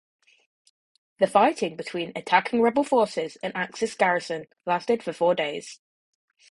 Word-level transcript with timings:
The 1.19 1.27
fighting 1.27 1.75
between 1.75 2.11
attacking 2.15 2.59
rebel 2.63 2.83
forces 2.83 3.37
and 3.43 3.55
Axis 3.55 3.93
garrison 3.93 4.47
lasted 4.65 5.03
for 5.03 5.13
four 5.13 5.35
days. 5.35 5.79